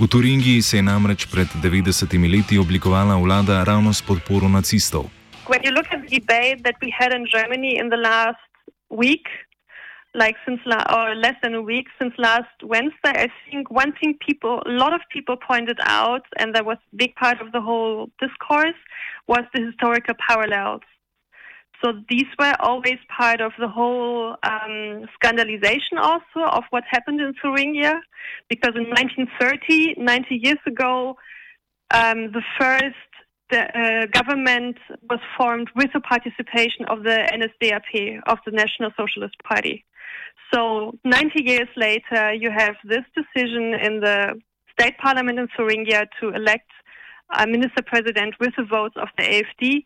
V 0.00 0.08
Turingiji 0.10 0.62
se 0.62 0.76
je 0.76 0.82
namreč 0.82 1.26
pred 1.30 1.46
90 1.62 2.10
leti 2.32 2.58
oblikovala 2.58 3.16
vlada 3.22 3.62
ravno 3.64 3.92
s 3.92 4.02
podporo 4.02 4.48
nacistov. 4.48 5.06
When 5.46 5.62
you 5.62 5.70
look 5.70 5.86
at 5.94 6.02
the 6.02 6.18
debate 6.18 6.58
that 6.66 6.74
we 6.82 6.90
had 6.90 7.14
in 7.14 7.24
Germany 7.30 7.78
in 7.78 7.86
the 7.88 8.00
last 8.10 8.50
week, 8.90 9.26
like 10.14 10.36
since 10.44 10.60
la- 10.66 10.84
or 10.92 11.14
less 11.14 11.34
than 11.42 11.54
a 11.54 11.62
week 11.62 11.86
since 12.00 12.12
last 12.18 12.50
Wednesday, 12.62 13.14
I 13.14 13.28
think 13.50 13.70
one 13.70 13.92
thing 14.00 14.16
people, 14.26 14.62
a 14.66 14.70
lot 14.70 14.92
of 14.92 15.00
people 15.12 15.36
pointed 15.36 15.78
out, 15.82 16.22
and 16.38 16.54
that 16.54 16.66
was 16.66 16.78
a 16.92 16.96
big 16.96 17.14
part 17.14 17.40
of 17.40 17.52
the 17.52 17.60
whole 17.60 18.10
discourse, 18.20 18.80
was 19.28 19.44
the 19.54 19.64
historical 19.66 20.14
parallels. 20.28 20.82
So 21.82 21.92
these 22.10 22.26
were 22.38 22.54
always 22.60 22.98
part 23.16 23.40
of 23.40 23.52
the 23.58 23.68
whole 23.68 24.36
um, 24.42 25.06
scandalization 25.18 25.96
also 25.96 26.40
of 26.44 26.64
what 26.70 26.84
happened 26.90 27.20
in 27.20 27.32
Thuringia, 27.40 28.00
because 28.48 28.72
in 28.74 28.90
1930, 28.90 29.94
90 29.96 30.34
years 30.34 30.58
ago, 30.66 31.16
um, 31.92 32.32
the 32.32 32.42
first 32.58 32.96
the 33.50 33.62
uh, 33.62 34.06
government 34.06 34.78
was 35.08 35.18
formed 35.36 35.68
with 35.74 35.90
the 35.92 36.00
participation 36.00 36.84
of 36.86 37.02
the 37.02 37.18
NSDAP, 37.34 38.20
of 38.26 38.38
the 38.46 38.52
National 38.52 38.90
Socialist 38.96 39.34
Party. 39.42 39.84
So 40.52 40.98
90 41.04 41.42
years 41.44 41.68
later, 41.76 42.32
you 42.32 42.50
have 42.50 42.74
this 42.84 43.04
decision 43.14 43.74
in 43.74 44.00
the 44.00 44.40
state 44.72 44.98
parliament 44.98 45.38
in 45.38 45.48
Thuringia 45.56 46.06
to 46.20 46.30
elect 46.30 46.70
a 47.38 47.46
minister 47.46 47.82
president 47.86 48.34
with 48.40 48.50
the 48.56 48.64
votes 48.64 48.96
of 48.96 49.08
the 49.16 49.24
AFD. 49.24 49.84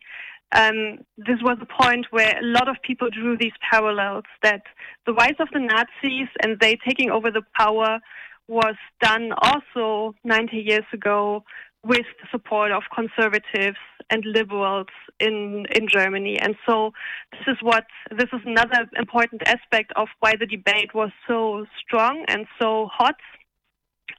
Um, 0.51 0.99
this 1.17 1.37
was 1.41 1.57
a 1.61 1.83
point 1.83 2.07
where 2.11 2.37
a 2.39 2.45
lot 2.45 2.67
of 2.69 2.77
people 2.83 3.09
drew 3.09 3.37
these 3.37 3.51
parallels 3.69 4.23
that 4.41 4.61
the 5.05 5.13
rise 5.13 5.35
of 5.39 5.49
the 5.53 5.59
Nazis 5.59 6.29
and 6.41 6.59
they 6.59 6.77
taking 6.87 7.11
over 7.11 7.29
the 7.29 7.43
power 7.55 7.99
was 8.47 8.75
done 9.01 9.31
also 9.41 10.15
90 10.23 10.57
years 10.57 10.85
ago 10.93 11.43
with 11.85 12.07
the 12.19 12.27
support 12.31 12.71
of 12.71 12.83
conservatives 12.93 13.77
and 14.09 14.23
liberals 14.25 14.87
in 15.19 15.65
in 15.77 15.87
Germany. 15.87 16.37
And 16.39 16.55
so 16.65 16.91
this 17.31 17.47
is 17.53 17.57
what 17.61 17.85
this 18.09 18.29
is 18.33 18.41
another 18.45 18.89
important 18.97 19.41
aspect 19.45 19.93
of 19.95 20.07
why 20.19 20.33
the 20.35 20.47
debate 20.57 20.93
was 20.93 21.11
so 21.27 21.65
strong 21.81 22.25
and 22.27 22.47
so 22.59 22.89
hot 22.91 23.19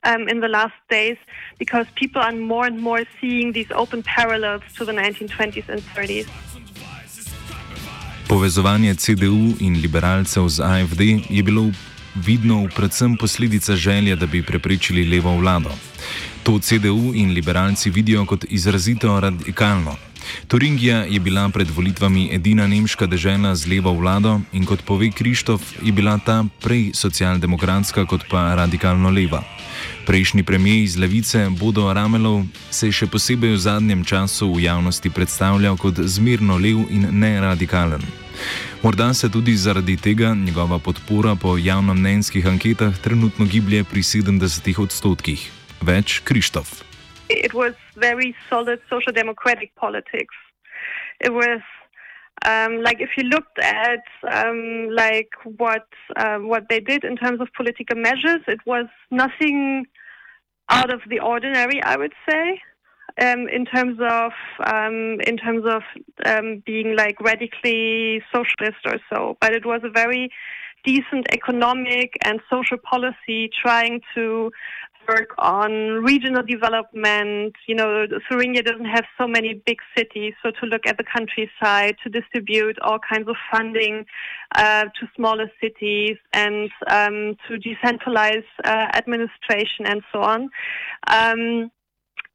um, 0.05 0.29
in 0.29 0.41
the 0.41 0.49
last 0.49 0.79
days, 0.89 1.19
because 1.59 1.87
people 1.95 2.23
are 2.23 2.33
more 2.33 2.67
and 2.67 2.81
more 2.81 3.03
seeing 3.21 3.53
these 3.53 3.71
open 3.75 4.03
parallels 4.03 4.63
to 4.77 4.85
the 4.85 4.93
1920s 4.93 5.69
and 5.69 5.81
30s. 5.95 6.29
Povezovanje 8.29 8.95
CDU 8.95 9.55
in 9.61 9.79
liberalcev 9.83 10.49
z 10.49 10.63
AFD 10.63 11.01
je 11.31 11.43
bilo 11.43 11.71
vidno 12.25 12.69
predvsem 12.77 13.17
posledica 13.17 13.77
želje, 13.77 14.17
da 14.17 14.27
bi 14.27 14.43
preprečili 14.43 15.05
levo 15.05 15.37
vlado. 15.37 15.71
To 16.43 16.59
CDU 16.59 17.13
in 17.15 17.33
liberalci 17.33 17.91
vidijo 17.91 18.25
kot 18.27 18.45
izrazito 18.49 19.21
radikalno. 19.21 19.97
Turingija 20.49 20.97
je 20.97 21.21
bila 21.21 21.49
pred 21.49 21.71
volitvami 21.71 22.29
edina 22.33 22.67
nemška 22.67 23.07
država 23.07 23.55
z 23.55 23.67
levo 23.67 23.93
vlado 23.93 24.41
in 24.53 24.65
kot 24.67 24.83
pove 24.83 25.11
Krištof, 25.11 25.63
je 25.83 25.93
bila 25.93 26.19
ta 26.19 26.45
prej 26.63 26.91
socialdemokratska 26.95 28.07
kot 28.07 28.25
pa 28.31 28.55
radikalno 28.55 29.11
leva. 29.11 29.43
Prejšnji 30.07 30.43
premijer 30.43 30.85
iz 30.85 30.97
levice 30.97 31.49
Bodo 31.51 31.93
Ramelov 31.93 32.45
se 32.71 32.87
je 32.87 32.93
še 32.93 33.07
posebej 33.07 33.53
v 33.53 33.59
zadnjem 33.59 34.05
času 34.05 34.53
v 34.55 34.63
javnosti 34.63 35.11
predstavljal 35.11 35.77
kot 35.77 35.99
zmirno 35.99 36.59
lev 36.59 36.87
in 36.91 37.09
ne 37.11 37.41
radikalen. 37.41 38.26
Morda 38.83 39.15
se 39.15 39.31
tudi 39.33 39.57
zaradi 39.57 39.97
tega 39.97 40.35
njegova 40.35 40.79
podpora 40.79 41.35
po 41.43 41.57
javnomnenjskih 41.59 42.47
anketah 42.47 42.99
trenutno 43.05 43.47
giblje 43.47 43.85
pri 43.85 44.01
70 44.03 44.83
odstotkih. 44.83 45.51
Več 45.83 46.21
Krištof. 46.25 46.83
It 47.29 47.53
was 47.53 47.75
very 47.97 48.35
solid 48.49 48.79
social 48.89 49.13
democratic 49.13 49.71
politics. 49.75 50.37
It 51.21 51.33
was 51.33 51.63
um, 52.45 52.83
like 52.83 53.01
if 53.01 53.11
you 53.17 53.25
looked 53.25 53.59
at 53.59 54.05
um, 54.31 54.89
like 54.91 55.33
what 55.59 55.89
uh, 56.17 56.39
what 56.39 56.69
they 56.69 56.81
did 56.81 57.05
in 57.05 57.17
terms 57.17 57.41
of 57.41 57.49
political 57.57 57.97
measures, 57.97 58.43
it 58.47 58.61
was 58.67 58.87
nothing 59.11 59.87
out 60.69 60.93
of 60.93 61.01
the 61.09 61.21
ordinary. 61.21 61.83
I 61.83 61.97
would 61.97 62.15
say, 62.29 62.61
um, 63.21 63.49
in 63.49 63.65
terms 63.65 63.99
of 64.01 64.33
um, 64.65 65.19
in 65.27 65.37
terms 65.37 65.65
of 65.67 65.83
um, 66.25 66.63
being 66.67 66.97
like 66.97 67.21
radically 67.21 68.23
socialist 68.33 68.79
or 68.85 68.99
so, 69.13 69.37
but 69.41 69.53
it 69.53 69.65
was 69.65 69.81
a 69.85 69.91
very 69.91 70.31
decent 70.85 71.27
economic 71.33 72.13
and 72.25 72.41
social 72.49 72.79
policy, 72.79 73.51
trying 73.63 74.01
to 74.15 74.51
work 75.09 75.35
on 75.39 75.71
regional 76.03 76.43
development. 76.43 77.55
You 77.67 77.75
know, 77.75 78.07
Thuringia 78.29 78.63
doesn't 78.63 78.87
have 78.87 79.05
so 79.19 79.27
many 79.27 79.55
big 79.67 79.79
cities, 79.97 80.35
so 80.43 80.51
to 80.61 80.67
look 80.67 80.87
at 80.87 80.97
the 80.99 81.05
countryside, 81.05 81.97
to 82.03 82.11
distribute 82.11 82.79
all 82.81 82.99
kinds 82.99 83.29
of 83.29 83.37
funding 83.51 84.05
uh, 84.55 84.85
to 84.85 85.09
smaller 85.15 85.51
cities, 85.61 86.17
and 86.33 86.71
um, 86.89 87.37
to 87.49 87.59
decentralize 87.59 88.45
uh, 88.65 88.89
administration 88.95 89.87
and 89.87 90.03
so 90.13 90.21
on. 90.21 90.51
Um, 91.09 91.71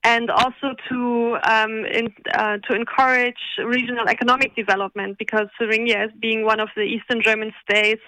and 0.03 0.29
also 0.31 0.73
to 0.89 1.37
um, 1.43 1.85
in, 1.85 2.13
uh, 2.33 2.57
to 2.57 2.75
encourage 2.75 3.41
regional 3.63 4.07
economic 4.09 4.55
development 4.55 5.17
because 5.19 5.47
Thuringia, 5.59 6.05
as 6.05 6.09
being 6.19 6.43
one 6.45 6.59
of 6.59 6.69
the 6.75 6.81
Eastern 6.81 7.21
German 7.21 7.51
states, 7.61 8.01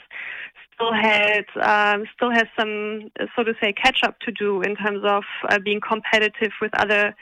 still 0.74 0.94
had 0.94 1.46
um, 1.62 2.06
still 2.16 2.32
has 2.32 2.46
some, 2.60 3.12
so 3.36 3.44
to 3.44 3.54
say, 3.62 3.74
catch 3.74 4.00
up 4.04 4.20
to 4.22 4.32
do 4.32 4.62
in 4.62 4.76
terms 4.76 5.04
of 5.04 5.24
uh, 5.50 5.60
being 5.64 5.80
competitive 5.80 6.52
with 6.62 6.72
other 6.80 7.16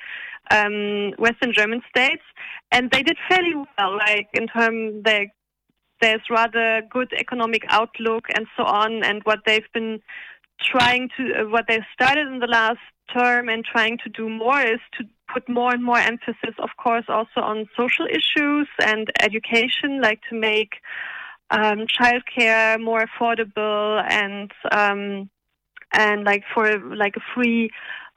um, 0.49 1.11
Western 1.17 1.53
German 1.53 1.81
states, 1.89 2.23
and 2.71 2.89
they 2.91 3.03
did 3.03 3.17
fairly 3.29 3.53
well. 3.55 3.97
Like 3.97 4.29
in 4.33 4.47
terms, 4.47 5.03
they, 5.03 5.31
there's 6.01 6.21
rather 6.29 6.81
good 6.89 7.11
economic 7.19 7.63
outlook 7.69 8.25
and 8.35 8.47
so 8.57 8.63
on, 8.63 9.03
and 9.03 9.21
what 9.23 9.39
they've 9.45 9.71
been 9.73 10.01
trying 10.63 11.09
to, 11.17 11.23
uh, 11.33 11.49
what 11.49 11.65
they've 11.67 11.91
started 11.93 12.27
in 12.27 12.39
the 12.39 12.47
last 12.47 12.79
term 13.13 13.49
and 13.49 13.65
trying 13.65 13.97
to 14.03 14.09
do 14.09 14.29
more 14.29 14.61
is 14.61 14.79
to 14.97 15.03
put 15.33 15.47
more 15.47 15.73
and 15.73 15.83
more 15.83 15.97
emphasis, 15.97 16.55
of 16.59 16.69
course, 16.81 17.05
also 17.07 17.39
on 17.41 17.67
social 17.77 18.05
issues 18.05 18.67
and 18.79 19.09
education, 19.21 20.01
like 20.01 20.19
to 20.29 20.35
make 20.35 20.73
um, 21.51 21.85
childcare 21.87 22.81
more 22.81 23.05
affordable 23.05 24.03
and 24.09 24.51
um, 24.71 25.29
and 25.93 26.23
like 26.23 26.43
for 26.53 26.79
like 26.95 27.15
a 27.17 27.21
free 27.35 27.69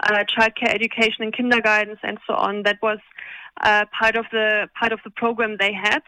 uh, 0.03 0.25
childcare 0.25 0.73
education 0.73 1.25
in 1.25 1.33
kindergartens 1.33 1.99
and 2.03 2.19
so 2.27 2.35
on. 2.35 2.63
That 2.63 2.79
was 2.83 2.99
uh, 3.61 3.85
part 3.99 4.17
of 4.17 4.27
the 4.33 4.69
part 4.79 4.93
of 4.93 5.01
the 5.05 5.11
program 5.11 5.57
they 5.59 5.73
had, 5.73 6.03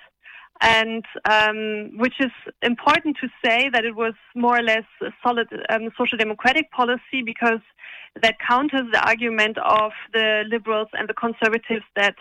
and 0.60 1.04
um, 1.28 1.96
which 1.98 2.14
is 2.20 2.30
important 2.62 3.16
to 3.20 3.28
say 3.44 3.68
that 3.70 3.84
it 3.84 3.94
was 3.94 4.14
more 4.34 4.58
or 4.58 4.62
less 4.62 4.84
a 5.02 5.10
solid 5.22 5.48
um, 5.68 5.90
social 5.98 6.18
democratic 6.18 6.70
policy 6.70 7.22
because 7.25 7.60
that 8.22 8.36
counters 8.38 8.86
the 8.92 9.06
argument 9.06 9.58
of 9.58 9.92
the 10.12 10.44
liberals 10.48 10.88
and 10.94 11.08
the 11.08 11.14
conservatives 11.14 11.84
that 11.94 12.14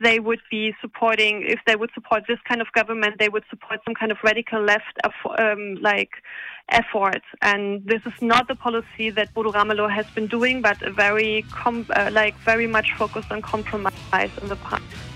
they 0.00 0.18
would 0.18 0.40
be 0.50 0.74
supporting, 0.80 1.44
if 1.46 1.60
they 1.66 1.76
would 1.76 1.90
support 1.94 2.24
this 2.26 2.38
kind 2.48 2.60
of 2.60 2.66
government, 2.72 3.16
they 3.18 3.28
would 3.28 3.44
support 3.48 3.80
some 3.84 3.94
kind 3.94 4.10
of 4.10 4.18
radical 4.24 4.60
left 4.60 4.98
um, 5.38 5.76
like 5.80 6.10
effort. 6.70 7.22
And 7.42 7.86
this 7.86 8.02
is 8.04 8.20
not 8.20 8.48
the 8.48 8.56
policy 8.56 9.10
that 9.10 9.32
Bodo 9.34 9.52
Ramelow 9.52 9.90
has 9.90 10.06
been 10.10 10.26
doing, 10.26 10.62
but 10.62 10.82
a 10.82 10.90
very 10.90 11.44
uh, 11.64 12.10
like 12.12 12.36
very 12.38 12.66
much 12.66 12.92
focused 12.94 13.30
on 13.30 13.40
compromise 13.42 14.30
in 14.42 14.48
the 14.48 14.56
past. 14.56 15.13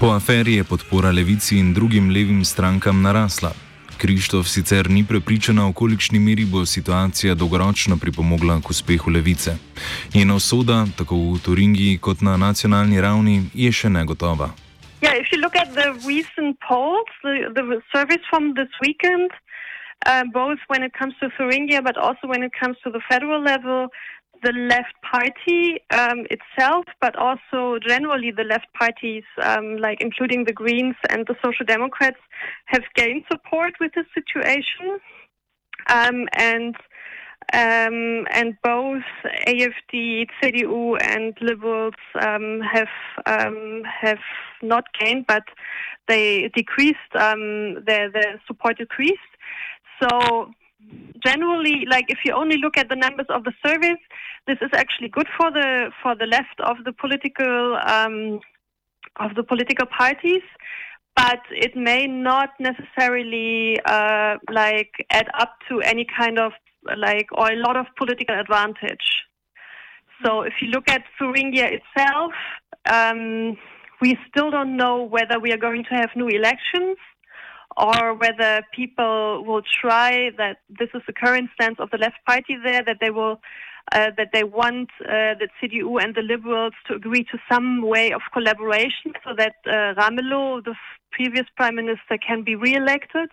Po 0.00 0.06
aferi 0.10 0.54
je 0.54 0.64
podpora 0.64 1.10
levici 1.10 1.58
in 1.58 1.74
drugim 1.74 2.10
levim 2.10 2.44
strankam 2.44 3.02
narasla. 3.02 3.50
Krištof 3.98 4.48
sicer 4.48 4.90
ni 4.90 5.04
prepričana, 5.06 5.68
v 5.68 5.72
kolikšni 5.72 6.18
meri 6.18 6.44
bo 6.44 6.66
situacija 6.66 7.34
dolgoročno 7.34 7.96
pripomogla 7.96 8.58
k 8.60 8.70
uspehu 8.70 9.10
levice. 9.10 9.54
Njena 10.14 10.34
usoda, 10.34 10.86
tako 10.98 11.16
v 11.16 11.38
Turingiji 11.44 11.98
kot 11.98 12.20
na 12.20 12.36
nacionalni 12.36 13.00
ravni, 13.00 13.42
je 13.54 13.72
še 13.72 13.88
negotova. 13.88 14.50
Yeah, 15.00 15.14
if 15.20 15.30
you 15.32 15.38
look 15.38 15.56
at 15.56 15.70
the 15.78 15.88
recent 16.08 16.58
polls, 16.68 17.10
the, 17.22 17.52
the 17.54 17.80
surveys 17.94 18.24
from 18.30 18.54
this 18.58 18.72
weekend, 18.82 19.30
uh, 20.06 20.24
both 20.32 20.58
when 20.66 20.82
it 20.82 20.92
comes 20.98 21.14
to 21.20 21.30
Thuringia, 21.38 21.82
but 21.82 21.96
also 21.96 22.26
when 22.26 22.42
it 22.42 22.52
comes 22.60 22.76
to 22.82 22.90
the 22.90 23.00
federal 23.08 23.40
level, 23.40 23.88
the 24.44 24.52
left 24.52 24.94
party 25.02 25.80
um, 25.90 26.26
itself, 26.30 26.84
but 27.00 27.16
also 27.16 27.78
generally 27.86 28.30
the 28.30 28.44
left 28.44 28.66
parties, 28.74 29.24
um, 29.42 29.76
like 29.78 30.00
including 30.00 30.44
the 30.44 30.52
Greens 30.52 30.96
and 31.08 31.26
the 31.26 31.34
Social 31.44 31.66
Democrats, 31.66 32.18
have 32.66 32.84
gained 32.94 33.24
support 33.30 33.72
with 33.80 33.92
the 33.94 34.04
situation. 34.14 35.00
Um, 35.88 36.28
and 36.34 36.76
um, 37.52 38.26
and 38.32 38.56
both 38.62 39.02
AFD, 39.46 40.26
CDU, 40.42 40.96
and 41.02 41.36
Liberals 41.42 41.94
um, 42.20 42.60
have 42.60 42.88
um, 43.26 43.82
have 43.84 44.24
not 44.62 44.84
gained, 44.98 45.26
but 45.26 45.44
they 46.08 46.50
decreased. 46.54 47.12
their 47.12 48.10
their 48.10 48.40
support 48.46 48.78
decreased. 48.78 49.34
So 50.00 50.50
generally, 51.24 51.84
like 51.88 52.06
if 52.08 52.18
you 52.24 52.32
only 52.34 52.56
look 52.58 52.76
at 52.76 52.88
the 52.88 52.96
numbers 52.96 53.26
of 53.28 53.44
the 53.44 53.52
surveys, 53.64 53.98
this 54.46 54.58
is 54.60 54.70
actually 54.74 55.08
good 55.08 55.26
for 55.36 55.50
the 55.50 55.90
for 56.02 56.14
the 56.14 56.26
left 56.26 56.58
of 56.60 56.76
the 56.84 56.92
political 56.92 57.78
um, 57.86 58.40
of 59.16 59.34
the 59.34 59.42
political 59.42 59.86
parties, 59.86 60.42
but 61.16 61.40
it 61.50 61.76
may 61.76 62.06
not 62.06 62.50
necessarily 62.60 63.78
uh, 63.86 64.36
like 64.50 64.92
add 65.10 65.28
up 65.38 65.52
to 65.68 65.80
any 65.80 66.06
kind 66.18 66.38
of 66.38 66.52
like 66.96 67.28
or 67.32 67.52
a 67.52 67.56
lot 67.56 67.76
of 67.76 67.86
political 67.96 68.38
advantage. 68.38 69.24
So 70.24 70.42
if 70.42 70.54
you 70.60 70.68
look 70.68 70.88
at 70.88 71.02
Thuringia 71.18 71.68
itself, 71.78 72.32
um, 72.90 73.56
we 74.00 74.16
still 74.28 74.50
don't 74.50 74.76
know 74.76 75.02
whether 75.02 75.38
we 75.40 75.52
are 75.52 75.56
going 75.56 75.84
to 75.84 75.94
have 75.94 76.10
new 76.14 76.28
elections 76.28 76.96
or 77.76 78.14
whether 78.14 78.62
people 78.74 79.44
will 79.44 79.62
try 79.62 80.30
that 80.36 80.58
this 80.68 80.88
is 80.94 81.02
the 81.06 81.12
current 81.12 81.50
stance 81.54 81.76
of 81.78 81.90
the 81.90 81.98
left 81.98 82.24
party 82.26 82.56
there 82.62 82.82
that 82.84 82.98
they 83.00 83.10
will 83.10 83.40
uh, 83.92 84.10
that 84.16 84.30
they 84.32 84.44
want 84.44 84.88
uh, 85.02 85.34
the 85.38 85.48
CDU 85.60 86.02
and 86.02 86.14
the 86.14 86.22
Liberals 86.22 86.72
to 86.86 86.94
agree 86.94 87.24
to 87.24 87.38
some 87.50 87.82
way 87.82 88.12
of 88.12 88.22
collaboration 88.32 89.12
so 89.22 89.34
that 89.36 89.56
uh, 89.66 89.92
Ramelow, 90.00 90.64
the 90.64 90.74
previous 91.10 91.44
prime 91.54 91.74
minister, 91.74 92.16
can 92.26 92.42
be 92.42 92.54
re-elected, 92.54 93.28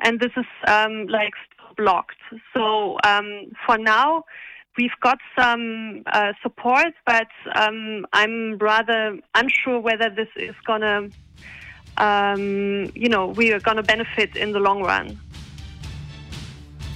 and 0.00 0.18
this 0.18 0.32
is 0.36 0.46
um, 0.66 1.06
like 1.08 1.34
blocked. 1.76 2.16
So 2.54 2.96
um, 3.04 3.52
for 3.66 3.76
now, 3.76 4.24
we've 4.78 4.98
got 5.02 5.18
some 5.38 6.02
uh, 6.06 6.32
support, 6.42 6.94
but 7.04 7.28
um, 7.54 8.06
I'm 8.12 8.56
rather 8.58 9.18
unsure 9.34 9.78
whether 9.78 10.08
this 10.08 10.28
is 10.36 10.54
going 10.66 10.80
to 10.80 11.10
um, 11.98 12.90
you 12.94 13.08
know, 13.08 13.26
we 13.26 13.52
are 13.52 13.60
going 13.60 13.76
to 13.76 13.82
benefit 13.82 14.36
in 14.36 14.52
the 14.52 14.60
long 14.60 14.82
run. 14.82 15.18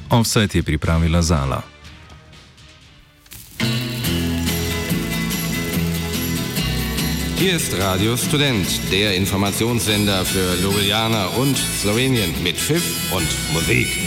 Offset 0.09 0.53
je 0.53 0.63
pripravila 0.63 1.23
Zala. 1.23 1.63
Hier 7.39 7.57
ist 7.57 7.75
Radio 7.79 8.17
Student, 8.17 8.67
der 8.91 9.15
Informationssender 9.15 10.25
für 10.25 10.55
Ljubljana 10.63 11.27
und 11.27 11.57
Slowenien 11.57 12.35
mit 12.43 12.57
Pfiff 12.57 13.13
und 13.13 13.29
Musik. 13.53 14.06